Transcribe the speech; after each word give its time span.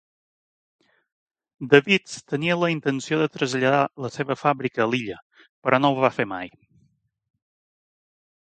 Davids 1.73 2.15
tenia 2.31 2.55
la 2.61 2.69
intenció 2.75 3.19
de 3.23 3.27
traslladar 3.35 3.83
la 4.05 4.11
seva 4.17 4.39
fàbrica 4.45 4.83
a 4.87 4.89
l'illa, 4.95 5.21
però 5.67 5.81
no 5.85 5.93
ho 5.97 6.01
va 6.07 6.13
fer 6.19 6.29
mai. 6.35 6.53